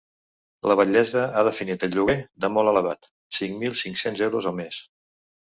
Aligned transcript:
La 0.69 0.77
batllessa 0.77 1.25
ha 1.25 1.43
definit 1.47 1.85
el 1.87 1.93
lloguer 1.97 2.15
de 2.47 2.51
‘molt 2.57 2.73
elevat’: 2.73 3.11
cinc 3.41 3.61
mil 3.61 3.79
cinc-cents 3.85 4.27
euros 4.31 4.51
al 4.55 4.59
mes. 4.65 4.83